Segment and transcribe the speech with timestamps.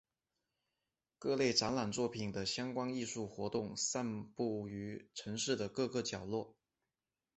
[1.19, 6.55] 各类展览作品和相关的艺术活动散布于城市的各个角落。